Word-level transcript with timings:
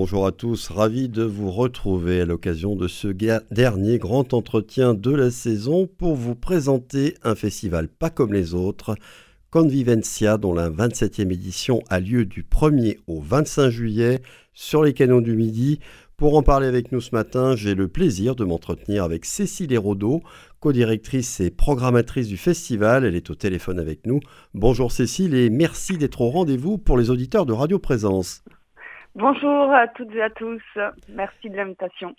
bonjour 0.00 0.26
à 0.26 0.32
tous, 0.32 0.68
ravi 0.68 1.10
de 1.10 1.22
vous 1.22 1.50
retrouver 1.50 2.22
à 2.22 2.24
l'occasion 2.24 2.74
de 2.74 2.88
ce 2.88 3.08
dernier 3.50 3.98
grand 3.98 4.32
entretien 4.32 4.94
de 4.94 5.10
la 5.10 5.30
saison 5.30 5.86
pour 5.98 6.14
vous 6.14 6.34
présenter 6.34 7.16
un 7.22 7.34
festival 7.34 7.86
pas 7.86 8.08
comme 8.08 8.32
les 8.32 8.54
autres, 8.54 8.94
Convivencia, 9.50 10.38
dont 10.38 10.54
la 10.54 10.70
27e 10.70 11.30
édition 11.30 11.82
a 11.90 12.00
lieu 12.00 12.24
du 12.24 12.44
1er 12.44 12.96
au 13.08 13.20
25 13.20 13.68
juillet 13.68 14.22
sur 14.54 14.82
les 14.82 14.94
canons 14.94 15.20
du 15.20 15.36
Midi. 15.36 15.80
Pour 16.16 16.34
en 16.34 16.42
parler 16.42 16.66
avec 16.66 16.92
nous 16.92 17.02
ce 17.02 17.14
matin, 17.14 17.54
j'ai 17.54 17.74
le 17.74 17.86
plaisir 17.86 18.34
de 18.34 18.44
m'entretenir 18.44 19.04
avec 19.04 19.26
Cécile 19.26 19.70
Hérodeau, 19.70 20.22
co-directrice 20.60 21.40
et 21.40 21.50
programmatrice 21.50 22.28
du 22.28 22.38
festival. 22.38 23.04
Elle 23.04 23.16
est 23.16 23.28
au 23.28 23.34
téléphone 23.34 23.78
avec 23.78 24.06
nous. 24.06 24.20
Bonjour 24.54 24.92
Cécile 24.92 25.34
et 25.34 25.50
merci 25.50 25.98
d'être 25.98 26.22
au 26.22 26.30
rendez-vous 26.30 26.78
pour 26.78 26.96
les 26.96 27.10
auditeurs 27.10 27.44
de 27.44 27.52
Radio 27.52 27.78
Présence. 27.78 28.42
Bonjour 29.16 29.72
à 29.72 29.88
toutes 29.88 30.14
et 30.14 30.22
à 30.22 30.30
tous. 30.30 30.62
Merci 31.08 31.50
de 31.50 31.56
l'invitation. 31.56 32.14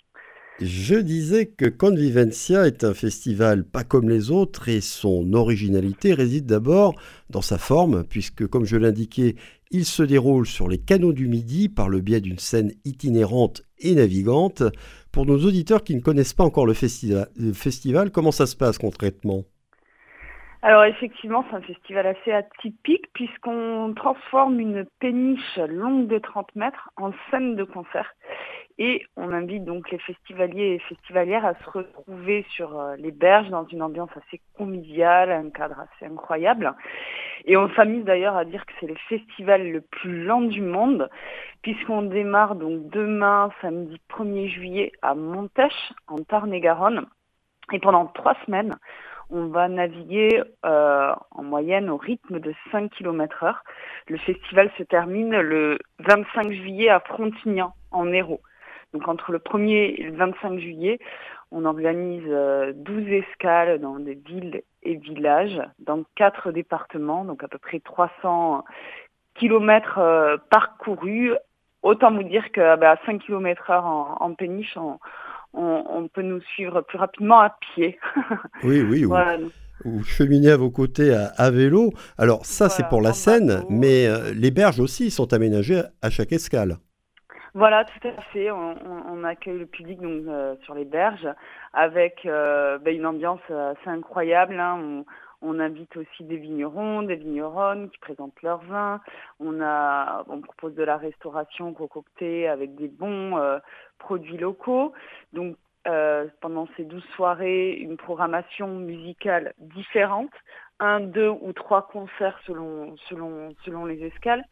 Je 0.60 0.96
disais 0.96 1.46
que 1.46 1.64
Convivencia 1.64 2.66
est 2.66 2.84
un 2.84 2.92
festival 2.92 3.64
pas 3.64 3.82
comme 3.82 4.10
les 4.10 4.30
autres 4.30 4.68
et 4.68 4.82
son 4.82 5.32
originalité 5.32 6.12
réside 6.12 6.44
d'abord 6.44 6.94
dans 7.30 7.40
sa 7.40 7.56
forme, 7.56 8.04
puisque 8.04 8.46
comme 8.46 8.66
je 8.66 8.76
l'indiquais, 8.76 9.36
il 9.70 9.86
se 9.86 10.02
déroule 10.02 10.46
sur 10.46 10.68
les 10.68 10.76
canaux 10.76 11.14
du 11.14 11.28
Midi 11.28 11.70
par 11.70 11.88
le 11.88 12.00
biais 12.00 12.20
d'une 12.20 12.38
scène 12.38 12.72
itinérante 12.84 13.62
et 13.78 13.94
navigante. 13.94 14.62
Pour 15.10 15.24
nos 15.24 15.38
auditeurs 15.38 15.84
qui 15.84 15.96
ne 15.96 16.00
connaissent 16.00 16.34
pas 16.34 16.44
encore 16.44 16.66
le 16.66 16.74
festival, 16.74 18.10
comment 18.12 18.32
ça 18.32 18.46
se 18.46 18.54
passe 18.54 18.76
concrètement? 18.76 19.44
Alors 20.64 20.84
effectivement, 20.84 21.44
c'est 21.50 21.56
un 21.56 21.62
festival 21.62 22.06
assez 22.06 22.30
atypique 22.30 23.12
puisqu'on 23.14 23.92
transforme 23.96 24.60
une 24.60 24.86
péniche 25.00 25.56
longue 25.56 26.06
de 26.06 26.18
30 26.18 26.54
mètres 26.54 26.88
en 26.96 27.10
scène 27.30 27.56
de 27.56 27.64
concert. 27.64 28.14
Et 28.78 29.04
on 29.16 29.32
invite 29.32 29.64
donc 29.64 29.90
les 29.90 29.98
festivaliers 29.98 30.74
et 30.74 30.78
festivalières 30.78 31.44
à 31.44 31.54
se 31.54 31.70
retrouver 31.70 32.46
sur 32.50 32.78
euh, 32.78 32.96
les 32.96 33.10
berges 33.10 33.50
dans 33.50 33.66
une 33.66 33.82
ambiance 33.82 34.10
assez 34.16 34.40
conviviale, 34.56 35.32
un 35.32 35.50
cadre 35.50 35.80
assez 35.80 36.10
incroyable. 36.10 36.72
Et 37.44 37.56
on 37.56 37.68
s'amuse 37.74 38.04
d'ailleurs 38.04 38.36
à 38.36 38.44
dire 38.44 38.64
que 38.64 38.72
c'est 38.80 38.86
le 38.86 38.94
festival 39.08 39.68
le 39.68 39.80
plus 39.80 40.24
lent 40.24 40.42
du 40.42 40.62
monde, 40.62 41.10
puisqu'on 41.62 42.02
démarre 42.02 42.54
donc 42.54 42.88
demain, 42.88 43.50
samedi 43.60 44.00
1er 44.08 44.48
juillet, 44.48 44.92
à 45.02 45.14
Montèche, 45.14 45.92
en 46.06 46.18
Tarn-et-Garonne. 46.18 47.06
Et 47.72 47.78
pendant 47.78 48.06
trois 48.06 48.36
semaines, 48.46 48.76
on 49.32 49.46
va 49.46 49.66
naviguer 49.68 50.42
euh, 50.64 51.12
en 51.30 51.42
moyenne 51.42 51.90
au 51.90 51.96
rythme 51.96 52.38
de 52.38 52.54
5 52.70 52.90
km 52.90 53.42
heure. 53.42 53.64
Le 54.06 54.18
festival 54.18 54.70
se 54.76 54.82
termine 54.82 55.34
le 55.40 55.78
25 56.00 56.52
juillet 56.52 56.90
à 56.90 57.00
Frontignan, 57.00 57.72
en 57.90 58.12
Hérault. 58.12 58.42
Donc 58.92 59.08
entre 59.08 59.32
le 59.32 59.38
1er 59.38 59.94
et 59.98 60.02
le 60.02 60.16
25 60.16 60.58
juillet, 60.58 60.98
on 61.50 61.64
organise 61.64 62.24
12 62.24 62.28
euh, 62.30 63.22
escales 63.22 63.80
dans 63.80 63.98
des 63.98 64.14
villes 64.14 64.62
et 64.82 64.96
villages, 64.96 65.60
dans 65.78 66.02
quatre 66.14 66.52
départements, 66.52 67.24
donc 67.24 67.42
à 67.42 67.48
peu 67.48 67.58
près 67.58 67.80
300 67.80 68.64
kilomètres 69.34 69.98
euh, 69.98 70.36
parcourus. 70.50 71.32
Autant 71.82 72.12
vous 72.12 72.22
dire 72.22 72.52
qu'à 72.52 72.76
bah, 72.76 72.96
5 73.06 73.22
km 73.22 73.70
heure 73.70 73.86
en, 73.86 74.34
péniche, 74.34 74.76
peut 76.12 76.22
nous 76.22 76.40
suivre 76.40 76.80
plus 76.82 76.98
rapidement 76.98 77.40
à 77.40 77.56
pied. 77.74 77.98
oui, 78.64 78.82
oui. 78.82 79.04
voilà. 79.04 79.38
Vous 79.84 80.04
cheminez 80.04 80.50
à 80.50 80.56
vos 80.56 80.70
côtés 80.70 81.12
à, 81.12 81.50
vélo. 81.50 81.92
Alors 82.16 82.46
ça, 82.46 82.68
c'est 82.68 82.88
pour 82.88 83.02
la 83.02 83.12
Seine, 83.12 83.64
mais 83.68 84.06
euh, 84.06 84.32
les 84.34 84.50
berges 84.50 84.78
aussi 84.78 85.10
sont 85.10 85.32
aménagées 85.32 85.82
à 86.02 86.10
chaque 86.10 86.32
escale. 86.32 86.76
Voilà, 87.54 87.84
tout 87.84 88.08
à 88.08 88.20
fait. 88.32 88.50
On, 88.50 89.24
accueille 89.24 89.58
le 89.58 89.66
public 89.66 90.00
donc 90.00 90.24
euh, 90.26 90.56
sur 90.64 90.74
les 90.74 90.84
berges 90.84 91.28
avec 91.72 92.26
euh, 92.26 92.78
ben, 92.78 92.94
une 92.94 93.06
ambiance 93.06 93.40
assez 93.48 93.88
incroyable. 93.88 94.58
Hein. 94.58 94.78
On, 94.80 95.04
invite 95.58 95.96
aussi 95.96 96.24
des 96.24 96.36
vignerons, 96.36 97.02
des 97.02 97.16
vigneronnes 97.16 97.90
qui 97.90 97.98
présentent 97.98 98.40
leurs 98.42 98.62
vins. 98.64 99.00
On 99.40 99.60
on 99.60 100.40
propose 100.40 100.74
de 100.74 100.82
la 100.82 100.96
restauration 100.96 101.72
concoctée 101.72 102.48
avec 102.48 102.74
des 102.74 102.88
bons 102.88 103.36
euh, 103.36 103.58
produits 103.98 104.38
locaux. 104.38 104.92
Donc 105.32 105.56
pendant 106.40 106.68
ces 106.76 106.84
douze 106.84 107.04
soirées, 107.16 107.72
une 107.72 107.96
programmation 107.96 108.68
musicale 108.68 109.52
différente, 109.58 110.30
un, 110.78 111.00
deux 111.00 111.28
ou 111.28 111.52
trois 111.52 111.88
concerts 111.88 112.38
selon 112.46 113.84
les 113.86 114.04
escales. 114.04 114.44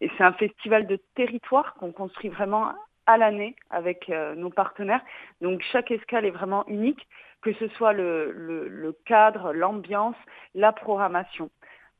Et 0.00 0.10
c'est 0.16 0.24
un 0.24 0.32
festival 0.32 0.86
de 0.86 0.98
territoire 1.14 1.74
qu'on 1.74 1.92
construit 1.92 2.30
vraiment 2.30 2.72
à 3.06 3.16
l'année 3.16 3.56
avec 3.70 4.10
euh, 4.10 4.34
nos 4.34 4.50
partenaires. 4.50 5.00
Donc 5.40 5.62
chaque 5.72 5.90
escale 5.90 6.26
est 6.26 6.30
vraiment 6.30 6.66
unique, 6.68 7.08
que 7.42 7.52
ce 7.54 7.68
soit 7.68 7.92
le, 7.92 8.96
cadre, 9.04 9.52
l'ambiance, 9.52 10.16
la 10.54 10.72
programmation. 10.72 11.50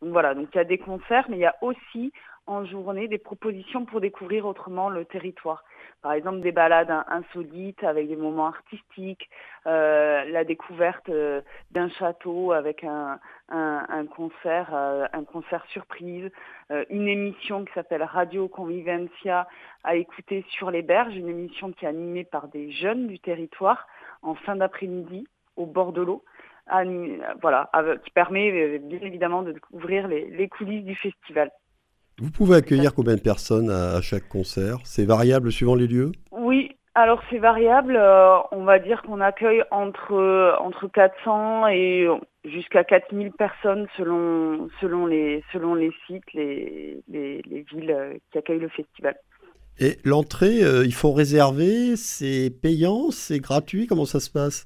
Donc 0.02 0.12
voilà, 0.12 0.34
donc 0.34 0.48
il 0.54 0.58
y 0.58 0.60
a 0.60 0.64
des 0.64 0.78
concerts, 0.78 1.26
mais 1.28 1.36
il 1.36 1.40
y 1.40 1.46
a 1.46 1.56
aussi 1.60 2.12
en 2.46 2.64
journée 2.64 3.08
des 3.08 3.18
propositions 3.18 3.84
pour 3.84 4.00
découvrir 4.00 4.46
autrement 4.46 4.88
le 4.88 5.04
territoire. 5.04 5.64
Par 6.00 6.12
exemple, 6.12 6.40
des 6.40 6.52
balades 6.52 6.90
insolites 7.08 7.82
avec 7.84 8.08
des 8.08 8.16
moments 8.16 8.46
artistiques, 8.46 9.28
euh, 9.66 10.24
la 10.24 10.44
découverte 10.44 11.08
euh, 11.08 11.42
d'un 11.72 11.88
château 11.90 12.52
avec 12.52 12.84
un, 12.84 13.18
un, 13.50 14.06
concert, 14.06 14.70
euh, 14.72 15.06
un 15.12 15.24
concert 15.24 15.64
surprise, 15.66 16.30
une 16.90 17.08
émission 17.08 17.64
qui 17.64 17.72
s'appelle 17.74 18.02
Radio 18.02 18.48
Convivencia 18.48 19.48
à 19.84 19.96
écouter 19.96 20.44
sur 20.50 20.70
les 20.70 20.82
berges, 20.82 21.16
une 21.16 21.28
émission 21.28 21.72
qui 21.72 21.84
est 21.84 21.88
animée 21.88 22.24
par 22.24 22.48
des 22.48 22.70
jeunes 22.70 23.08
du 23.08 23.18
territoire 23.18 23.86
en 24.22 24.34
fin 24.34 24.56
d'après-midi 24.56 25.26
au 25.56 25.66
bord 25.66 25.92
de 25.92 26.02
l'eau. 26.02 26.24
Voilà, 27.40 27.70
qui 28.04 28.10
permet 28.10 28.78
bien 28.78 29.00
évidemment 29.00 29.42
de 29.42 29.52
découvrir 29.52 30.06
les 30.06 30.48
coulisses 30.48 30.84
du 30.84 30.94
festival. 30.96 31.50
Vous 32.20 32.32
pouvez 32.32 32.56
accueillir 32.56 32.94
combien 32.94 33.14
de 33.14 33.20
personnes 33.20 33.70
à, 33.70 34.00
chaque 34.00 34.28
concert? 34.28 34.78
C'est 34.82 35.04
variable 35.04 35.52
suivant 35.52 35.76
les 35.76 35.86
lieux? 35.86 36.10
Oui, 36.32 36.72
alors 36.96 37.22
c'est 37.30 37.38
variable. 37.38 37.94
Euh, 37.96 38.38
on 38.50 38.64
va 38.64 38.80
dire 38.80 39.02
qu'on 39.02 39.20
accueille 39.20 39.62
entre, 39.70 40.56
entre 40.60 40.88
400 40.88 41.68
et 41.68 42.08
jusqu'à 42.44 42.82
4000 42.82 43.30
personnes 43.30 43.86
selon, 43.96 44.68
selon, 44.80 45.06
les, 45.06 45.44
selon 45.52 45.76
les 45.76 45.92
sites, 46.08 46.32
les, 46.34 46.98
les, 47.08 47.64
villes 47.70 47.92
euh, 47.92 48.14
qui 48.32 48.38
accueillent 48.38 48.58
le 48.58 48.68
festival. 48.68 49.14
Et 49.80 49.98
l'entrée, 50.04 50.62
euh, 50.62 50.84
il 50.84 50.94
faut 50.94 51.12
réserver 51.12 51.96
C'est 51.96 52.50
payant 52.50 53.10
C'est 53.10 53.38
gratuit 53.38 53.86
Comment 53.86 54.04
ça 54.04 54.20
se 54.20 54.30
passe? 54.30 54.64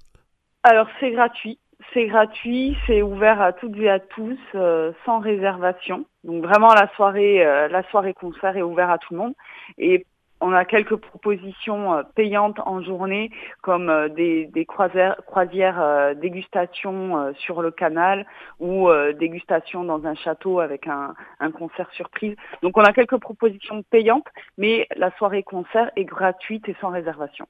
Alors 0.63 0.87
c'est 1.01 1.11
gratuit. 1.11 1.59
C'est 1.93 2.07
gratuit, 2.07 2.77
c'est 2.87 3.03
ouvert 3.03 3.43
à 3.43 3.53
toutes 3.53 3.77
et 3.77 3.91
à 3.91 3.99
tous, 3.99 4.39
euh, 4.55 4.93
sans 5.05 5.19
réservation. 5.19 6.07
Donc 6.25 6.43
vraiment 6.43 6.73
la 6.73 6.89
soirée, 6.95 7.45
euh, 7.45 7.69
la 7.69 7.83
soirée 7.91 8.15
concert 8.15 8.57
est 8.57 8.63
ouverte 8.63 8.91
à 8.91 8.99
tout 8.99 9.13
le 9.13 9.19
monde. 9.19 9.35
Et 9.77 10.07
on 10.43 10.53
a 10.53 10.65
quelques 10.65 10.97
propositions 10.97 11.95
euh, 11.95 12.03
payantes 12.15 12.61
en 12.67 12.83
journée, 12.83 13.31
comme 13.63 13.91
des, 14.17 14.47
des 14.47 14.67
croisières, 14.67 15.17
croisières 15.27 16.15
dégustation 16.17 17.33
sur 17.39 17.63
le 17.63 17.71
canal 17.71 18.27
ou 18.61 18.89
dégustation 19.19 19.85
dans 19.85 20.05
un 20.05 20.15
château 20.15 20.61
avec 20.61 20.87
un, 20.87 21.15
un, 21.41 21.51
concert 21.51 21.89
surprise. 21.93 22.37
Donc 22.63 22.77
on 22.77 22.83
a 22.83 22.93
quelques 22.93 23.19
propositions 23.19 23.83
payantes, 23.83 24.27
mais 24.59 24.87
la 24.97 25.11
soirée 25.17 25.43
concert 25.43 25.91
est 25.97 26.05
gratuite 26.05 26.69
et 26.69 26.77
sans 26.81 26.91
réservation. 26.91 27.47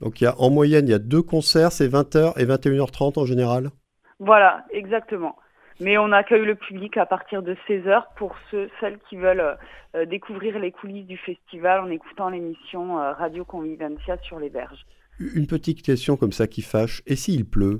Donc 0.00 0.20
il 0.20 0.24
y 0.24 0.26
a, 0.26 0.34
en 0.38 0.50
moyenne, 0.50 0.86
il 0.86 0.90
y 0.90 0.94
a 0.94 0.98
deux 0.98 1.22
concerts, 1.22 1.72
c'est 1.72 1.88
20h 1.88 2.38
et 2.38 2.44
21h30 2.44 3.18
en 3.18 3.26
général? 3.26 3.70
Voilà, 4.18 4.64
exactement. 4.70 5.36
Mais 5.80 5.98
on 5.98 6.12
accueille 6.12 6.44
le 6.44 6.54
public 6.54 6.96
à 6.96 7.06
partir 7.06 7.42
de 7.42 7.56
16h 7.68 8.04
pour 8.16 8.36
ceux, 8.50 8.70
celles 8.80 8.98
qui 9.08 9.16
veulent 9.16 9.56
euh, 9.94 10.04
découvrir 10.06 10.58
les 10.58 10.70
coulisses 10.70 11.06
du 11.06 11.16
festival 11.16 11.80
en 11.80 11.90
écoutant 11.90 12.30
l'émission 12.30 13.00
euh, 13.00 13.12
Radio 13.12 13.44
Convivencia 13.44 14.16
sur 14.22 14.38
les 14.38 14.50
berges. 14.50 14.86
Une 15.18 15.46
petite 15.46 15.82
question 15.82 16.16
comme 16.16 16.32
ça 16.32 16.46
qui 16.46 16.62
fâche. 16.62 17.02
Et 17.06 17.16
s'il 17.16 17.44
pleut? 17.44 17.76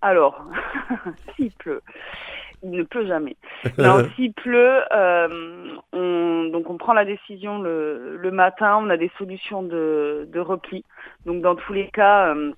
Alors, 0.00 0.44
s'il 1.36 1.52
pleut 1.52 1.82
il 2.62 2.70
ne 2.70 2.82
pleut 2.82 3.06
jamais. 3.06 3.36
Alors 3.78 4.02
s'il 4.14 4.32
pleut, 4.32 4.80
euh, 4.92 5.76
on, 5.92 6.44
donc 6.52 6.70
on 6.70 6.76
prend 6.76 6.92
la 6.92 7.04
décision 7.04 7.60
le, 7.60 8.16
le, 8.16 8.30
matin, 8.30 8.78
on 8.80 8.88
a 8.90 8.96
des 8.96 9.10
solutions 9.18 9.62
de, 9.62 10.28
de 10.30 10.40
repli. 10.40 10.84
Donc 11.26 11.42
dans 11.42 11.56
tous 11.56 11.72
les 11.72 11.88
cas, 11.88 12.34
euh, 12.34 12.52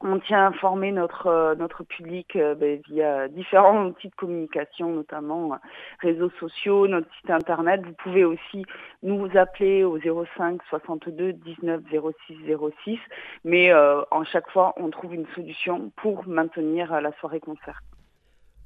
on 0.00 0.18
tient 0.20 0.44
à 0.44 0.48
informer 0.48 0.92
notre 0.92 1.26
euh, 1.26 1.54
notre 1.54 1.84
public 1.84 2.36
ben, 2.36 2.80
via 2.88 3.28
différents 3.28 3.86
outils 3.86 4.08
de 4.08 4.14
communication, 4.14 4.90
notamment 4.92 5.58
réseaux 6.00 6.30
sociaux, 6.38 6.86
notre 6.86 7.08
site 7.20 7.30
internet. 7.30 7.82
Vous 7.84 7.94
pouvez 8.02 8.24
aussi 8.24 8.64
nous 9.02 9.28
appeler 9.34 9.84
au 9.84 9.98
05 9.98 10.60
62 10.68 11.32
19 11.32 11.82
06 12.26 12.34
06, 12.84 12.98
mais 13.44 13.72
en 13.74 14.24
chaque 14.24 14.50
fois 14.50 14.74
on 14.76 14.90
trouve 14.90 15.14
une 15.14 15.26
solution 15.34 15.90
pour 15.96 16.26
maintenir 16.26 17.00
la 17.00 17.12
soirée 17.20 17.40
concert. 17.40 17.82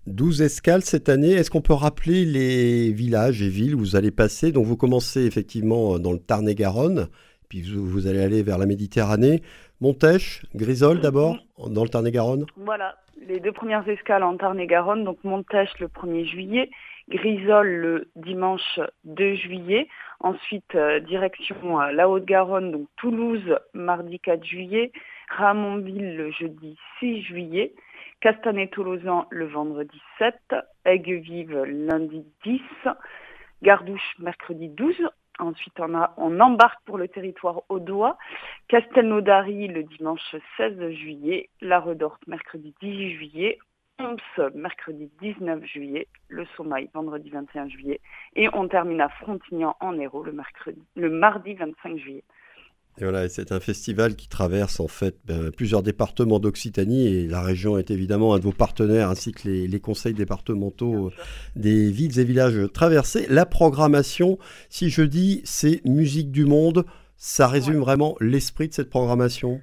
12 0.07 0.43
escales 0.43 0.83
cette 0.83 1.09
année. 1.09 1.33
Est-ce 1.33 1.51
qu'on 1.51 1.61
peut 1.61 1.73
rappeler 1.73 2.25
les 2.25 2.93
villages 2.93 3.41
et 3.43 3.49
villes 3.49 3.75
où 3.75 3.79
vous 3.79 3.97
allez 3.97 4.11
passer? 4.11 4.51
Donc 4.51 4.67
vous 4.67 4.77
commencez 4.77 5.25
effectivement 5.25 5.99
dans 5.99 6.13
le 6.13 6.19
Tarn-et-Garonne, 6.19 7.09
puis 7.53 7.71
vous, 7.71 8.07
allez 8.07 8.23
aller 8.23 8.43
vers 8.43 8.57
la 8.57 8.65
Méditerranée. 8.65 9.43
Montèche, 9.83 10.43
Grisol 10.55 11.01
d'abord, 11.01 11.37
dans 11.59 11.83
le 11.83 11.91
Tarn-et-Garonne 11.91 12.47
Voilà, 12.57 12.97
les 13.29 13.41
deux 13.41 13.53
premières 13.53 13.87
escales 13.87 14.23
en 14.23 14.39
Tarn-et-Garonne, 14.39 15.05
donc 15.05 15.23
Montèche 15.23 15.79
le 15.79 15.89
1er 15.89 16.25
juillet, 16.25 16.71
Grisol 17.11 17.67
le 17.67 18.09
dimanche 18.17 18.81
2 19.05 19.35
juillet, 19.35 19.87
ensuite 20.21 20.75
euh, 20.77 21.01
direction 21.01 21.79
euh, 21.79 21.93
la 21.93 22.09
Haute-Garonne, 22.09 22.73
donc 22.73 22.89
Toulouse 22.97 23.59
mardi 23.75 24.19
4 24.19 24.43
juillet, 24.43 24.91
Ramonville 25.29 26.17
le 26.17 26.31
jeudi 26.31 26.79
6 27.01 27.21
juillet, 27.21 27.75
Castanet-Tolosan 28.23 29.27
le 29.29 29.47
vendredi 29.47 30.01
7, 30.19 30.35
Aigues-Vives 30.87 31.65
lundi 31.65 32.25
10, 32.45 32.63
Gardouche 33.61 34.15
mercredi 34.19 34.69
12, 34.69 34.95
Ensuite, 35.43 35.81
on, 35.81 36.41
embarque 36.41 36.81
pour 36.85 36.99
le 36.99 37.09
territoire 37.09 37.63
audois, 37.69 38.17
Castelnaudary 38.69 39.67
le 39.67 39.83
dimanche 39.83 40.37
16 40.57 40.91
juillet, 40.91 41.49
La 41.61 41.81
Redorte 41.81 42.25
mercredi 42.29 42.73
18 42.81 43.11
juillet, 43.17 43.59
Oms 43.99 44.53
mercredi 44.55 45.11
19 45.21 45.65
juillet, 45.65 46.07
le 46.29 46.47
Sommeil 46.57 46.89
vendredi 46.95 47.29
21 47.31 47.69
juillet, 47.69 48.01
et 48.37 48.49
on 48.53 48.69
termine 48.69 49.01
à 49.01 49.09
Frontignan 49.09 49.77
en 49.81 49.99
Hérault 49.99 50.25
le 50.25 51.11
mardi 51.11 51.55
25 51.55 51.99
juillet. 51.99 52.25
Et 53.01 53.05
voilà, 53.05 53.29
c'est 53.29 53.53
un 53.53 53.61
festival 53.61 54.17
qui 54.17 54.29
traverse 54.29 54.79
en 54.79 54.89
fait 54.89 55.17
ben, 55.25 55.51
plusieurs 55.51 55.83
départements 55.83 56.39
d'Occitanie 56.39 57.07
et 57.07 57.27
la 57.27 57.41
région 57.41 57.79
est 57.79 57.91
évidemment 57.91 58.35
un 58.35 58.39
de 58.39 58.45
vos 58.45 58.53
partenaires 58.53 59.09
ainsi 59.09 59.33
que 59.33 59.49
les, 59.49 59.81
conseils 59.81 60.13
départementaux 60.13 61.11
des 61.57 61.91
villes 61.91 62.19
et 62.21 62.25
villages 62.25 62.71
traversés. 62.75 63.27
La 63.31 63.47
programmation, 63.47 64.39
si 64.69 64.91
je 64.91 65.03
dis 65.03 65.41
c'est 65.45 65.83
musique 65.87 66.31
du 66.31 66.45
monde, 66.45 66.85
ça 67.17 67.49
résume 67.49 67.79
vraiment 67.79 68.15
l'esprit 68.21 68.69
de 68.69 68.75
cette 68.75 68.91
programmation 68.91 69.61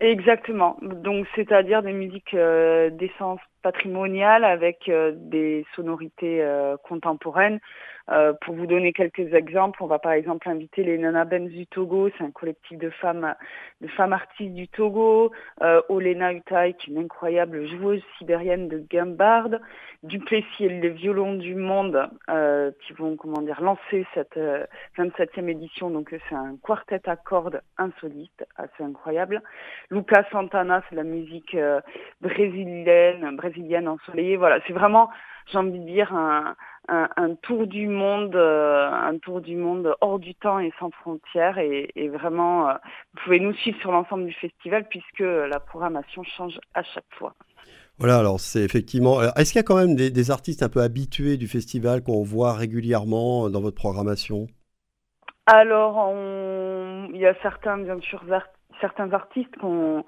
Exactement. 0.00 0.76
Donc, 0.82 1.26
c'est-à-dire 1.34 1.82
des 1.82 1.92
musiques 1.92 2.34
euh, 2.34 2.90
d'essence 2.90 3.40
patrimoniale 3.62 4.44
avec 4.44 4.88
euh, 4.88 5.12
des 5.14 5.64
sonorités 5.74 6.42
euh, 6.42 6.76
contemporaines. 6.82 7.60
Euh, 8.10 8.34
pour 8.42 8.54
vous 8.54 8.66
donner 8.66 8.92
quelques 8.92 9.32
exemples, 9.32 9.82
on 9.82 9.86
va 9.86 9.98
par 9.98 10.12
exemple 10.12 10.48
inviter 10.48 10.84
les 10.84 10.98
Nana 10.98 11.24
Benz 11.24 11.50
du 11.50 11.66
Togo, 11.66 12.10
c'est 12.16 12.24
un 12.24 12.30
collectif 12.30 12.78
de 12.78 12.90
femmes, 12.90 13.34
de 13.80 13.88
femmes 13.88 14.12
artistes 14.12 14.52
du 14.52 14.68
Togo, 14.68 15.32
euh, 15.62 15.80
Olena 15.88 16.34
Utai, 16.34 16.74
qui 16.78 16.90
est 16.90 16.94
une 16.94 17.04
incroyable 17.04 17.66
joueuse 17.66 18.02
sibérienne 18.18 18.68
de 18.68 18.78
Guimbarde, 18.78 19.60
Duplessis 20.02 20.64
et 20.64 20.68
les 20.68 20.90
violons 20.90 21.34
du 21.34 21.54
monde, 21.54 22.10
euh, 22.28 22.72
qui 22.82 22.92
vont 22.92 23.16
comment 23.16 23.40
dire 23.40 23.62
lancer 23.62 24.06
cette 24.12 24.38
27e 24.98 25.48
édition. 25.48 25.88
Donc 25.88 26.14
c'est 26.28 26.34
un 26.34 26.56
quartet 26.62 27.08
à 27.08 27.16
cordes 27.16 27.62
insolite, 27.78 28.44
assez 28.56 28.82
incroyable. 28.82 29.42
Lucas 29.90 30.24
Santana, 30.30 30.82
c'est 30.90 30.96
la 30.96 31.04
musique 31.04 31.56
brésilienne, 32.20 33.34
brésilienne 33.36 33.88
ensoleillée. 33.88 34.36
Voilà, 34.36 34.60
c'est 34.66 34.74
vraiment, 34.74 35.08
j'ai 35.46 35.56
envie 35.56 35.78
de 35.78 35.86
dire 35.86 36.14
un 36.14 36.54
un, 36.88 37.34
tour 37.42 37.66
du 37.66 37.88
monde, 37.88 38.34
euh, 38.36 38.90
un 38.90 39.18
tour 39.18 39.40
du 39.40 39.56
monde 39.56 39.94
hors 40.00 40.18
du 40.18 40.34
temps 40.34 40.58
et 40.58 40.72
sans 40.78 40.90
frontières. 40.90 41.58
Et, 41.58 42.08
vraiment, 42.08 42.68
euh, 42.68 42.74
vous 43.14 43.20
pouvez 43.24 43.40
nous 43.40 43.54
suivre 43.54 43.78
sur 43.80 43.92
l'ensemble 43.92 44.26
du 44.26 44.34
festival 44.34 44.86
puisque 44.88 45.20
la 45.20 45.60
programmation 45.60 46.22
change 46.22 46.58
à 46.74 46.82
chaque 46.82 47.04
fois. 47.18 47.34
Voilà, 47.98 48.18
alors 48.18 48.40
c'est 48.40 48.62
effectivement. 48.62 49.22
Est-ce 49.22 49.52
qu'il 49.52 49.58
y 49.58 49.64
a 49.64 49.64
quand 49.64 49.76
même 49.76 49.94
des, 49.94 50.30
artistes 50.30 50.62
un 50.62 50.68
peu 50.68 50.80
habitués 50.80 51.36
du 51.36 51.46
festival 51.46 52.02
qu'on 52.02 52.22
voit 52.22 52.54
régulièrement 52.54 53.48
dans 53.50 53.60
votre 53.60 53.76
programmation? 53.76 54.48
Alors, 55.46 56.12
il 57.12 57.20
y 57.20 57.26
a 57.26 57.34
certains, 57.42 57.78
bien 57.78 58.00
sûr, 58.00 58.24
certains 58.80 59.12
artistes 59.12 59.56
qu'on 59.56 60.04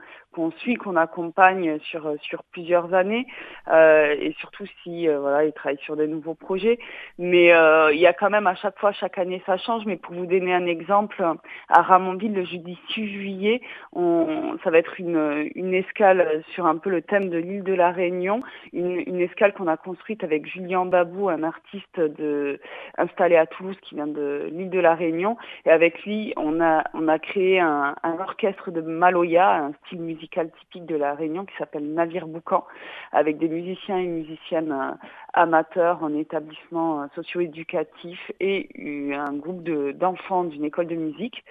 suit, 0.58 0.74
qu'on 0.74 0.96
accompagne 0.96 1.78
sur 1.80 2.14
sur 2.22 2.44
plusieurs 2.44 2.92
années, 2.94 3.26
euh, 3.68 4.14
et 4.18 4.34
surtout 4.38 4.66
si 4.82 5.08
euh, 5.08 5.18
voilà, 5.20 5.44
ils 5.44 5.52
travaillent 5.52 5.78
sur 5.78 5.96
de 5.96 6.06
nouveaux 6.06 6.34
projets. 6.34 6.78
Mais 7.18 7.52
euh, 7.52 7.92
il 7.92 7.98
y 7.98 8.06
a 8.06 8.12
quand 8.12 8.30
même 8.30 8.46
à 8.46 8.54
chaque 8.54 8.78
fois, 8.78 8.92
chaque 8.92 9.18
année, 9.18 9.42
ça 9.46 9.56
change. 9.56 9.84
Mais 9.86 9.96
pour 9.96 10.14
vous 10.14 10.26
donner 10.26 10.54
un 10.54 10.66
exemple, 10.66 11.22
à 11.68 11.82
Ramonville, 11.82 12.34
le 12.34 12.44
jeudi 12.44 12.78
6 12.90 13.08
juillet, 13.08 13.60
on, 13.92 14.56
ça 14.62 14.70
va 14.70 14.78
être 14.78 15.00
une 15.00 15.50
une 15.54 15.74
escale 15.74 16.42
sur 16.54 16.66
un 16.66 16.76
peu 16.76 16.90
le 16.90 17.02
thème 17.02 17.28
de 17.28 17.38
l'île 17.38 17.64
de 17.64 17.74
la 17.74 17.90
Réunion, 17.90 18.42
une, 18.72 19.02
une 19.06 19.20
escale 19.20 19.52
qu'on 19.52 19.68
a 19.68 19.76
construite 19.76 20.24
avec 20.24 20.46
Julien 20.46 20.84
Babou, 20.84 21.28
un 21.28 21.42
artiste 21.42 22.00
de 22.00 22.60
installé 22.98 23.36
à 23.36 23.46
Toulouse 23.46 23.76
qui 23.82 23.94
vient 23.94 24.06
de 24.06 24.48
l'île 24.52 24.70
de 24.70 24.80
la 24.80 24.94
Réunion, 24.94 25.36
et 25.64 25.70
avec 25.70 26.04
lui, 26.04 26.32
on 26.36 26.60
a 26.60 26.84
on 26.94 27.08
a 27.08 27.18
créé 27.18 27.60
un, 27.60 27.94
un 28.02 28.18
orchestre 28.18 28.55
de 28.70 28.80
Maloya, 28.80 29.56
un 29.56 29.72
style 29.84 30.00
musical 30.00 30.50
typique 30.60 30.86
de 30.86 30.96
la 30.96 31.14
Réunion 31.14 31.44
qui 31.44 31.54
s'appelle 31.56 31.92
Navire 31.92 32.26
Boucan, 32.26 32.64
avec 33.12 33.38
des 33.38 33.48
musiciens 33.48 33.98
et 33.98 34.06
musiciennes 34.06 34.96
euh, 35.36 35.42
amateurs 35.46 36.02
en 36.02 36.14
établissement 36.14 37.02
euh, 37.02 37.06
socio-éducatif 37.14 38.18
et 38.40 38.68
un 39.14 39.32
groupe 39.32 39.62
d'enfants 39.62 40.44
d'une 40.44 40.64
école 40.64 40.86
de 40.86 40.96
musique. 40.96 41.44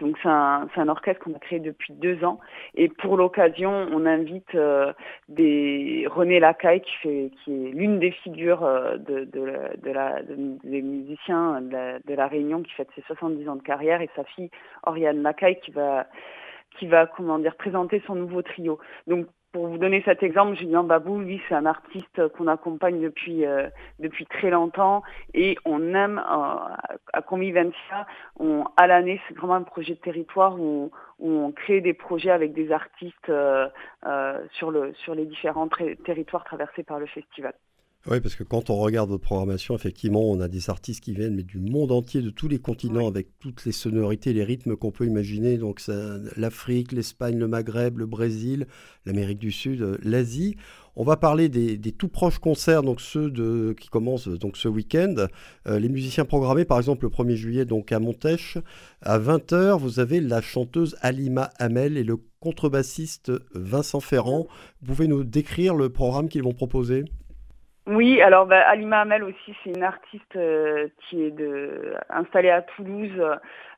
Donc 0.00 0.16
c'est 0.22 0.28
un, 0.28 0.68
un, 0.76 0.88
orchestre 0.88 1.22
qu'on 1.22 1.34
a 1.34 1.38
créé 1.38 1.60
depuis 1.60 1.92
deux 1.94 2.24
ans 2.24 2.38
et 2.74 2.88
pour 2.88 3.16
l'occasion 3.16 3.88
on 3.92 4.06
invite 4.06 4.54
euh, 4.54 4.92
René 5.28 6.40
Lacaille 6.40 6.82
qui 6.82 6.96
fait 7.02 7.30
qui 7.42 7.52
est 7.52 7.70
l'une 7.72 7.98
des 7.98 8.10
figures 8.10 8.60
la, 9.84 10.22
des 10.22 10.82
musiciens 10.82 11.60
de 11.60 12.14
la, 12.14 12.26
Réunion 12.26 12.62
qui 12.62 12.72
fête 12.72 12.88
ses 12.94 13.02
70 13.02 13.48
ans 13.48 13.56
de 13.56 13.62
carrière 13.62 14.00
et 14.02 14.10
sa 14.16 14.24
fille 14.24 14.50
Oriane 14.84 15.22
Lacaille 15.22 15.60
qui 15.60 15.70
va 15.70 16.06
qui 16.78 16.88
présenter 17.58 18.02
son 18.06 18.16
nouveau 18.16 18.42
trio. 18.42 18.78
Pour 19.52 19.68
vous 19.68 19.78
donner 19.78 20.02
cet 20.04 20.22
exemple, 20.22 20.56
Julien 20.56 20.82
Babou, 20.82 21.20
lui, 21.20 21.40
c'est 21.48 21.54
un 21.54 21.66
artiste 21.66 22.28
qu'on 22.36 22.46
accompagne 22.46 23.00
depuis 23.00 23.46
euh, 23.46 23.68
depuis 23.98 24.26
très 24.26 24.50
longtemps 24.50 25.02
et 25.34 25.56
on 25.64 25.94
aime 25.94 26.18
euh, 26.18 26.74
à 27.12 27.22
Convivencia, 27.22 28.06
on, 28.38 28.64
à 28.76 28.86
l'année, 28.86 29.20
c'est 29.26 29.36
vraiment 29.36 29.54
un 29.54 29.62
projet 29.62 29.94
de 29.94 30.00
territoire 30.00 30.60
où, 30.60 30.90
où, 31.18 31.30
on 31.30 31.52
crée 31.52 31.80
des 31.80 31.94
projets 31.94 32.30
avec 32.30 32.52
des 32.52 32.70
artistes 32.70 33.30
euh, 33.30 33.68
sur 34.52 34.70
le 34.70 34.92
sur 34.94 35.14
les 35.14 35.24
différents 35.24 35.68
territoires 36.04 36.44
traversés 36.44 36.82
par 36.82 36.98
le 36.98 37.06
festival. 37.06 37.54
Oui, 38.08 38.20
parce 38.20 38.36
que 38.36 38.44
quand 38.44 38.70
on 38.70 38.76
regarde 38.76 39.10
votre 39.10 39.24
programmation, 39.24 39.74
effectivement, 39.74 40.30
on 40.30 40.38
a 40.38 40.46
des 40.46 40.70
artistes 40.70 41.02
qui 41.02 41.12
viennent 41.12 41.34
mais 41.34 41.42
du 41.42 41.58
monde 41.58 41.90
entier, 41.90 42.22
de 42.22 42.30
tous 42.30 42.46
les 42.46 42.60
continents, 42.60 43.08
avec 43.08 43.36
toutes 43.40 43.64
les 43.64 43.72
sonorités, 43.72 44.32
les 44.32 44.44
rythmes 44.44 44.76
qu'on 44.76 44.92
peut 44.92 45.06
imaginer. 45.06 45.58
Donc 45.58 45.82
l'Afrique, 46.36 46.92
l'Espagne, 46.92 47.36
le 47.36 47.48
Maghreb, 47.48 47.98
le 47.98 48.06
Brésil, 48.06 48.68
l'Amérique 49.06 49.40
du 49.40 49.50
Sud, 49.50 49.82
euh, 49.82 49.98
l'Asie. 50.04 50.54
On 50.94 51.02
va 51.02 51.16
parler 51.16 51.48
des, 51.48 51.78
tout 51.92 52.06
proches 52.06 52.38
concerts, 52.38 52.84
donc 52.84 53.00
ceux 53.00 53.28
de, 53.28 53.74
qui 53.78 53.88
commencent 53.88 54.28
donc 54.28 54.56
ce 54.56 54.68
week-end. 54.68 55.26
Euh, 55.66 55.80
les 55.80 55.88
musiciens 55.88 56.24
programmés, 56.24 56.64
par 56.64 56.78
exemple, 56.78 57.06
le 57.06 57.10
1er 57.10 57.34
juillet, 57.34 57.64
donc 57.64 57.90
à 57.90 57.98
Montèche, 57.98 58.56
à 59.02 59.18
20h, 59.18 59.80
vous 59.80 59.98
avez 59.98 60.20
la 60.20 60.40
chanteuse 60.40 60.96
Alima 61.00 61.50
Hamel 61.58 61.96
et 61.96 62.04
le 62.04 62.18
contrebassiste 62.38 63.32
Vincent 63.52 64.00
Ferrand. 64.00 64.46
Vous 64.80 64.94
pouvez 64.94 65.08
nous 65.08 65.24
décrire 65.24 65.74
le 65.74 65.88
programme 65.88 66.28
qu'ils 66.28 66.44
vont 66.44 66.54
proposer? 66.54 67.04
Oui, 67.88 68.20
alors 68.20 68.46
bah, 68.46 68.68
Alima 68.68 69.02
Hamel 69.02 69.22
aussi, 69.22 69.54
c'est 69.62 69.70
une 69.70 69.84
artiste 69.84 70.34
euh, 70.34 70.88
qui 70.98 71.22
est 71.22 71.30
de, 71.30 71.94
installée 72.10 72.50
à 72.50 72.62
Toulouse, 72.62 73.22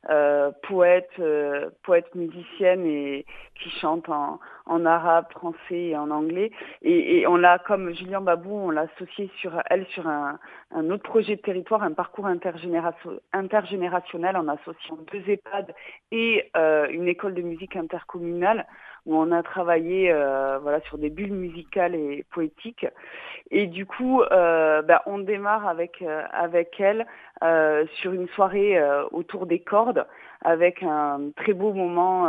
euh, 0.09 0.51
poète, 0.63 1.11
euh, 1.19 1.69
poète 1.83 2.15
musicienne 2.15 2.87
et 2.87 3.27
qui 3.53 3.69
chante 3.69 4.09
en, 4.09 4.39
en, 4.65 4.85
arabe, 4.87 5.25
français 5.29 5.89
et 5.89 5.97
en 5.97 6.09
anglais. 6.09 6.49
Et, 6.81 7.19
et 7.19 7.27
on 7.27 7.35
l'a, 7.35 7.59
comme 7.59 7.93
Julien 7.93 8.19
Babou, 8.19 8.51
on 8.51 8.71
l'a 8.71 8.87
associée 8.95 9.29
sur 9.39 9.61
elle 9.69 9.85
sur 9.87 10.07
un, 10.07 10.39
un, 10.71 10.89
autre 10.89 11.03
projet 11.03 11.35
de 11.35 11.41
territoire, 11.41 11.83
un 11.83 11.93
parcours 11.93 12.25
intergénérationnel 12.25 14.37
en 14.37 14.47
associant 14.47 14.97
deux 15.11 15.29
EHPAD 15.29 15.75
et 16.11 16.49
une 16.55 17.07
école 17.07 17.35
de 17.35 17.43
musique 17.43 17.75
intercommunale 17.75 18.65
où 19.09 19.15
on 19.15 19.31
a 19.31 19.41
travaillé 19.41 20.11
euh, 20.11 20.59
voilà 20.59 20.79
sur 20.81 20.99
des 20.99 21.09
bulles 21.09 21.33
musicales 21.33 21.95
et 21.95 22.23
poétiques. 22.31 22.85
Et 23.49 23.65
du 23.65 23.87
coup, 23.87 24.21
euh, 24.21 24.83
bah, 24.83 25.01
on 25.07 25.17
démarre 25.17 25.67
avec 25.67 26.03
euh, 26.03 26.21
avec 26.31 26.79
elle 26.79 27.07
sur 27.95 28.13
une 28.13 28.27
soirée 28.29 28.77
autour 29.11 29.45
des 29.45 29.59
cordes, 29.59 30.05
avec 30.41 30.83
un 30.83 31.31
très 31.35 31.53
beau 31.53 31.73
moment 31.73 32.27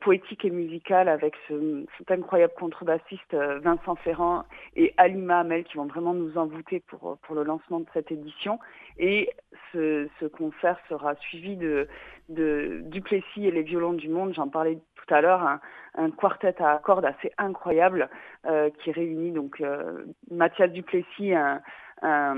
poétique 0.00 0.44
et 0.44 0.50
musical 0.50 1.08
avec 1.08 1.34
ce, 1.48 1.84
cet 1.96 2.10
incroyable 2.10 2.52
contrebassiste 2.58 3.34
Vincent 3.34 3.94
Ferrand 3.96 4.44
et 4.74 4.92
Alima 4.96 5.40
Hamel 5.40 5.64
qui 5.64 5.76
vont 5.76 5.86
vraiment 5.86 6.14
nous 6.14 6.36
envoûter 6.36 6.80
pour 6.80 7.18
pour 7.22 7.34
le 7.34 7.44
lancement 7.44 7.80
de 7.80 7.86
cette 7.94 8.10
édition. 8.10 8.58
Et 8.98 9.30
ce, 9.72 10.08
ce 10.18 10.26
concert 10.26 10.78
sera 10.88 11.14
suivi 11.16 11.56
de, 11.56 11.88
de 12.28 12.80
Duplessis 12.84 13.46
et 13.46 13.50
les 13.50 13.62
violons 13.62 13.92
du 13.92 14.08
monde. 14.08 14.34
J'en 14.34 14.48
parlais 14.48 14.78
tout 14.96 15.14
à 15.14 15.20
l'heure, 15.20 15.58
un, 15.94 16.10
quartet 16.10 16.54
à 16.62 16.78
cordes 16.78 17.04
assez 17.04 17.32
incroyable 17.38 18.08
euh, 18.46 18.70
qui 18.82 18.92
réunit 18.92 19.32
donc 19.32 19.60
euh, 19.60 20.04
Mathias 20.30 20.70
Duplessis, 20.70 21.34
un, 21.34 21.60
un, 22.02 22.34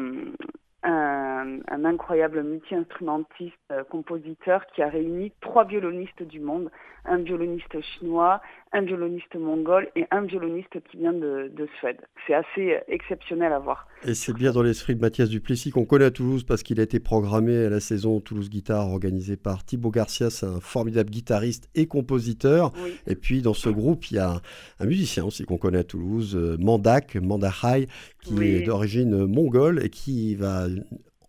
un, 0.83 1.32
un 1.69 1.85
incroyable 1.85 2.43
multi-instrumentiste, 2.43 3.55
euh, 3.71 3.85
compositeur 3.85 4.65
qui 4.75 4.83
a 4.83 4.89
réuni 4.89 5.33
trois 5.41 5.65
violonistes 5.65 6.23
du 6.23 6.41
monde, 6.41 6.71
un 7.05 7.19
violoniste 7.19 7.81
chinois, 7.81 8.41
un 8.73 8.83
violoniste 8.83 9.35
mongol 9.35 9.89
et 9.97 10.07
un 10.11 10.23
violoniste 10.23 10.81
qui 10.91 10.99
vient 10.99 11.13
de, 11.13 11.51
de 11.55 11.69
Suède. 11.79 11.97
C'est 12.27 12.35
assez 12.35 12.79
exceptionnel 12.87 13.53
à 13.53 13.59
voir. 13.59 13.89
Et 14.05 14.15
c'est 14.15 14.33
bien 14.33 14.53
dans 14.53 14.63
l'esprit 14.63 14.95
de 14.95 15.01
Mathias 15.01 15.29
Duplessis 15.29 15.71
qu'on 15.71 15.85
connaît 15.85 16.05
à 16.07 16.11
Toulouse 16.11 16.45
parce 16.45 16.63
qu'il 16.63 16.79
a 16.81 16.85
été 16.85 17.01
programmé 17.01 17.67
à 17.67 17.71
la 17.71 17.81
saison 17.81 18.21
Toulouse 18.21 18.51
Guitare 18.51 18.89
organisée 18.89 19.37
par 19.37 19.65
Thibaut 19.65 19.91
Garcia, 19.91 20.31
c'est 20.31 20.47
un 20.47 20.61
formidable 20.61 21.11
guitariste 21.11 21.69
et 21.75 21.87
compositeur. 21.87 22.73
Oui. 22.85 22.97
Et 23.07 23.17
puis 23.17 23.43
dans 23.43 23.55
ce 23.55 23.69
groupe, 23.69 24.11
il 24.11 24.17
y 24.17 24.21
a 24.21 24.41
un 24.79 24.87
musicien 24.87 25.25
aussi 25.25 25.45
qu'on 25.45 25.59
connaît 25.59 25.79
à 25.79 25.85
Toulouse, 25.85 26.37
euh, 26.37 26.57
Mandak, 26.59 27.17
Mandahai, 27.17 27.89
qui 28.23 28.35
Oui. 28.35 28.47
est 28.55 28.63
d'origine 28.63 29.27
mongole 29.27 29.85
et 29.85 29.91
qui 29.91 30.37
va 30.37 30.67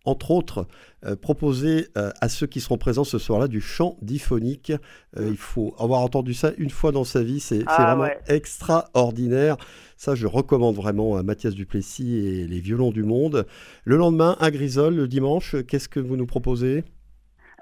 entre 0.06 0.32
autres, 0.32 0.68
euh, 1.06 1.16
proposer 1.16 1.88
euh, 1.98 2.12
à 2.22 2.30
ceux 2.30 2.48
qui 2.48 2.60
seront 2.60 2.78
présents 2.78 3.04
ce 3.04 3.18
soir-là 3.18 3.48
du 3.48 3.62
chant 3.62 3.98
diphonique. 4.02 4.72
Euh, 5.18 5.30
il 5.30 5.38
faut 5.38 5.76
avoir 5.80 6.02
entendu 6.02 6.34
ça 6.34 6.52
une 6.58 6.70
fois 6.70 6.92
dans 6.92 7.04
sa 7.04 7.24
vie, 7.24 7.40
c'est 7.40 7.64
Ah, 7.68 7.84
vraiment 7.86 8.04
ouais. 8.04 8.18
extraordinaire. 8.28 9.58
Ça, 9.98 10.16
je 10.16 10.28
recommande 10.28 10.76
vraiment 10.76 11.16
à 11.16 11.24
Mathias 11.24 11.56
Duplessis 11.56 12.18
et 12.18 12.48
les 12.48 12.60
violons 12.60 12.92
du 12.92 13.04
monde. 13.04 13.46
Le 13.86 13.96
lendemain, 13.96 14.36
à 14.40 14.52
Grisol, 14.52 14.96
le 14.96 15.08
dimanche, 15.08 15.56
qu'est-ce 15.68 15.88
que 15.88 16.00
vous 16.00 16.18
nous 16.18 16.26
proposez? 16.26 16.84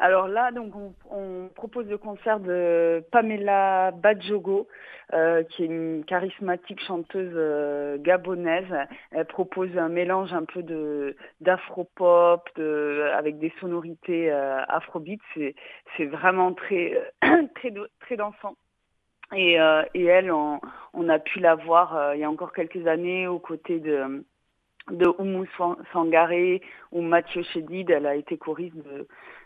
Alors 0.03 0.27
là, 0.27 0.51
donc, 0.51 0.73
on, 1.11 1.47
propose 1.53 1.87
le 1.87 1.99
concert 1.99 2.39
de 2.39 3.03
Pamela 3.11 3.91
Badjogo, 3.91 4.67
euh, 5.13 5.43
qui 5.43 5.61
est 5.61 5.67
une 5.67 6.03
charismatique 6.05 6.81
chanteuse 6.81 7.33
euh, 7.35 7.99
gabonaise. 7.99 8.65
Elle 9.11 9.25
propose 9.25 9.69
un 9.77 9.89
mélange 9.89 10.33
un 10.33 10.43
peu 10.43 10.63
de 10.63 11.15
d'afro-pop, 11.41 12.49
avec 12.57 13.37
des 13.37 13.53
sonorités 13.59 14.31
euh, 14.31 14.63
afrobeat. 14.69 15.21
C'est 15.35 16.05
vraiment 16.05 16.53
très 16.53 16.99
très 17.55 17.71
très 17.99 18.17
dansant. 18.17 18.55
Et, 19.35 19.61
euh, 19.61 19.83
et 19.93 20.05
elle, 20.05 20.31
on, 20.31 20.59
on 20.93 21.09
a 21.09 21.19
pu 21.19 21.39
la 21.39 21.53
voir 21.53 22.15
il 22.15 22.21
y 22.21 22.23
a 22.23 22.29
encore 22.29 22.53
quelques 22.53 22.87
années 22.87 23.27
aux 23.27 23.39
côtés 23.39 23.79
de 23.79 24.25
de 24.89 25.07
Oumou 25.19 25.45
San- 25.57 25.77
Sangaré 25.93 26.61
ou 26.91 27.01
Mathieu 27.01 27.43
Chédid. 27.43 27.89
Elle 27.89 28.05
a 28.05 28.15
été 28.15 28.37
choriste 28.37 28.75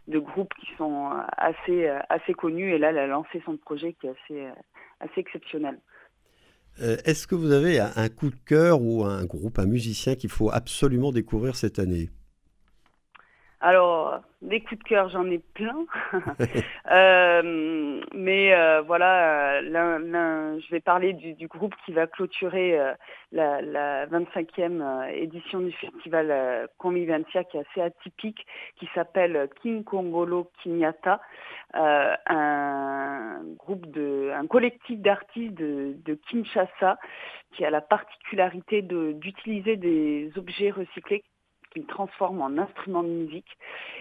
de, 0.08 0.20
groupes 0.20 0.54
qui 0.60 0.68
sont 0.77 1.12
assez, 1.38 1.89
connus. 2.38 2.74
Et 2.74 2.77
là, 2.77 2.92
elle 2.92 2.98
a 2.98 3.08
lancé 3.08 3.42
son 3.46 3.58
projet 3.58 3.94
qui 3.94 4.08
est 4.08 4.12
assez, 4.12 4.48
assez 5.00 5.20
exceptionnel. 5.20 5.80
Euh, 6.82 6.98
Est-ce 7.06 7.27
que 7.27 7.36
vous 7.36 7.51
avez 7.51 7.80
un 7.80 8.10
coup 8.10 8.30
de 8.30 8.36
cœur 8.46 8.82
ou 8.82 9.04
un 9.04 9.25
groupe, 9.25 9.60
un 9.60 9.65
musicien 9.65 10.15
qu'il 10.15 10.30
faut 10.30 10.51
absolument 10.51 11.12
découvrir 11.12 11.56
cette 11.56 11.80
année? 11.80 12.10
Alors, 13.62 14.20
des 14.42 14.62
coups 14.62 14.78
de 14.80 14.84
cœur, 14.88 15.10
j'en 15.10 15.30
ai 15.30 15.40
plein. 15.40 15.86
Euh, 16.92 18.02
mais 18.14 18.54
euh, 18.54 18.82
voilà, 18.84 19.54
euh, 19.60 20.60
je 20.60 20.70
vais 20.72 20.80
parler 20.80 21.14
du, 21.14 21.34
du 21.34 21.48
groupe 21.48 21.74
qui 21.84 21.94
va 21.94 22.06
clôturer 22.06 22.80
euh, 22.80 22.94
la, 23.32 23.60
la 23.62 24.06
25e 24.06 24.82
euh, 24.82 25.08
édition 25.08 25.62
du 25.62 25.72
festival 25.72 26.70
Convivencia, 26.78 27.44
qui 27.44 27.58
est 27.58 27.66
assez 27.72 27.82
atypique, 27.82 28.46
qui 28.76 28.88
s'appelle 28.94 29.50
King 29.64 29.84
Kongolo 29.84 30.52
Kinyata, 30.62 31.20
euh, 31.76 32.16
un 32.28 33.42
groupe 33.58 33.88
de, 33.88 34.32
un 34.36 34.46
collectif 34.46 35.00
d'artistes 35.00 35.56
de, 35.56 35.96
de 36.06 36.14
Kinshasa 36.30 37.00
qui 37.54 37.66
a 37.66 37.72
la 37.72 37.82
particularité 37.82 38.84
de- 38.84 39.14
d'utiliser 39.14 39.76
des 39.76 40.32
objets 40.38 40.70
recyclés 40.70 41.24
qu'ils 41.75 41.86
transforment 41.86 42.41
en 42.41 42.58
instruments 42.58 43.03
de 43.03 43.10
musique. 43.10 43.58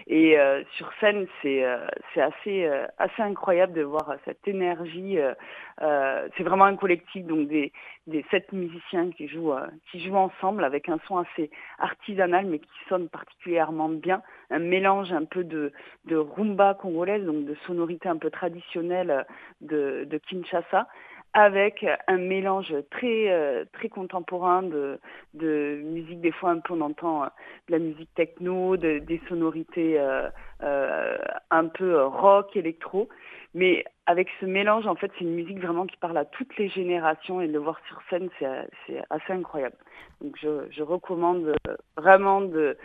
Et 0.07 0.39
euh, 0.39 0.63
sur 0.77 0.89
scène, 0.99 1.27
c'est 1.41 1.63
euh, 1.65 1.85
assez 2.15 2.65
euh, 2.65 2.87
assez 2.97 3.21
incroyable 3.21 3.73
de 3.73 3.81
voir 3.81 4.09
euh, 4.09 4.15
cette 4.25 4.47
énergie. 4.47 5.19
euh, 5.19 5.33
euh, 5.81 6.27
c'est 6.37 6.43
vraiment 6.43 6.65
un 6.65 6.77
collectif, 6.77 7.25
donc 7.25 7.47
des 7.49 7.73
des 8.07 8.23
sept 8.31 8.51
musiciens 8.53 9.11
qui 9.11 9.27
jouent 9.27 9.53
qui 9.91 9.99
jouent 10.03 10.15
ensemble 10.15 10.63
avec 10.63 10.87
un 10.89 10.99
son 11.07 11.17
assez 11.17 11.49
artisanal, 11.79 12.45
mais 12.45 12.59
qui 12.59 12.69
sonne 12.87 13.09
particulièrement 13.09 13.89
bien. 13.89 14.21
Un 14.51 14.59
mélange 14.59 15.11
un 15.11 15.25
peu 15.25 15.43
de 15.43 15.73
de 16.05 16.15
rumba 16.15 16.75
congolaise, 16.75 17.25
donc 17.25 17.45
de 17.45 17.55
sonorités 17.67 18.07
un 18.07 18.17
peu 18.17 18.29
traditionnelles 18.29 19.11
euh, 19.11 19.23
de 19.61 20.05
de 20.09 20.17
Kinshasa 20.17 20.87
avec 21.35 21.85
un 22.07 22.17
mélange 22.17 22.73
très 22.91 23.29
euh, 23.29 23.65
très 23.73 23.89
contemporain 23.89 24.63
de 24.63 24.99
de 25.35 25.81
musique 25.85 26.21
des 26.21 26.31
fois 26.31 26.51
un 26.51 26.59
peu 26.59 26.73
on 26.73 26.81
entend 26.81 27.23
euh, 27.25 27.27
de 27.67 27.73
la 27.73 27.79
musique 27.79 28.09
techno, 28.15 28.77
de- 28.77 28.99
des 28.99 29.21
sonorités 29.29 29.99
euh, 29.99 30.29
euh, 30.63 31.17
un 31.51 31.67
peu 31.67 32.03
rock, 32.05 32.55
électro. 32.55 33.09
Mais 33.53 33.85
avec 34.05 34.27
ce 34.41 34.45
mélange, 34.45 34.87
en 34.87 34.95
fait, 34.95 35.11
c'est 35.17 35.23
une 35.25 35.35
musique 35.35 35.59
vraiment 35.59 35.85
qui 35.85 35.97
parle 35.97 36.17
à 36.17 36.25
toutes 36.25 36.57
les 36.57 36.69
générations 36.69 37.41
et 37.41 37.47
de 37.47 37.53
le 37.53 37.59
voir 37.59 37.79
sur 37.87 38.01
scène, 38.09 38.29
c'est 38.39 39.01
assez 39.09 39.33
incroyable. 39.33 39.77
Donc 40.21 40.35
je, 40.41 40.67
je 40.71 40.83
recommande 40.83 41.55
vraiment 41.97 42.41
de, 42.41 42.77